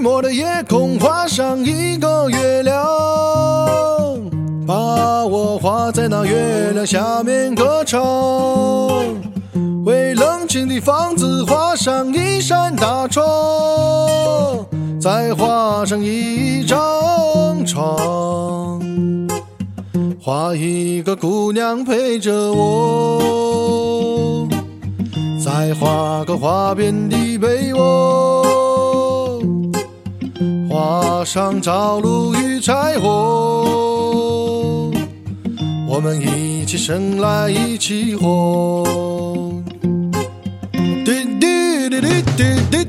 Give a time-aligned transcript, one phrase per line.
[0.00, 2.74] 寂寞的夜空画上一个月亮
[4.66, 8.00] 把我画在那月亮下面歌唱
[9.84, 13.22] 为冷清的房子画上一扇大窗
[14.98, 18.80] 再画上一张床
[20.18, 24.48] 画一个姑娘陪着我
[25.44, 28.49] 再画个花边的被窝。
[31.24, 34.90] 上找路与柴火，
[35.88, 38.84] 我们一起生来一起活。
[41.04, 42.79] 滴滴滴滴滴滴。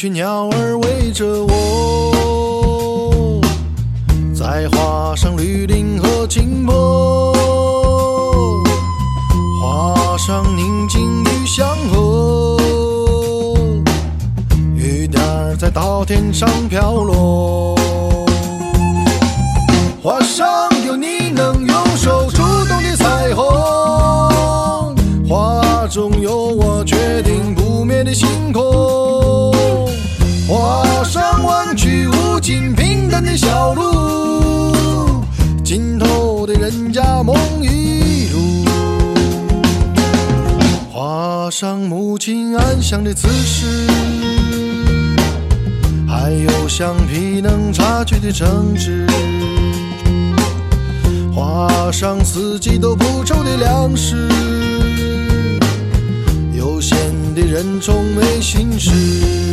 [0.00, 3.38] 群鸟儿围着我，
[4.34, 7.34] 再画上绿林和青坡，
[9.60, 12.56] 画上宁静与祥和，
[14.74, 17.76] 雨点儿在稻田上飘落，
[20.02, 20.48] 画上
[20.86, 24.96] 有你能用手触动的彩虹，
[25.28, 29.19] 画中有我决定不灭的星空。
[31.76, 35.24] 去无尽平坦的小路，
[35.64, 37.36] 尽头的人家梦。
[37.62, 38.64] 一如
[40.92, 43.86] 画上母亲安详的姿势，
[46.08, 49.06] 还有橡皮能擦去的争执，
[51.34, 54.28] 画上四季都不愁的粮食。
[56.56, 56.96] 悠闲
[57.34, 59.49] 的人从没心事。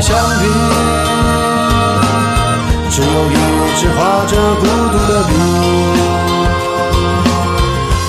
[0.00, 0.44] 橡皮，
[2.90, 3.34] 只有一
[3.76, 4.62] 支画着孤
[4.92, 5.30] 独的笔。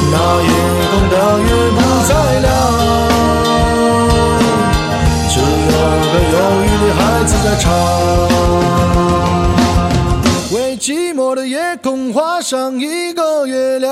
[0.09, 0.49] 那夜
[0.89, 1.77] 空的月不
[2.07, 2.47] 再亮，
[5.29, 5.45] 只有
[6.11, 7.65] 个忧郁的孩子在唱。
[10.53, 13.89] 为寂寞的夜空画上一个月亮。